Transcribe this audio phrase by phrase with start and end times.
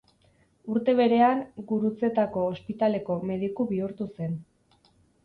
[0.75, 4.35] Urte berean, Gurutzetako Ospitaleko mediku bihurtu zen.